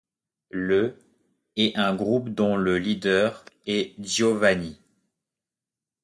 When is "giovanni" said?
3.99-4.79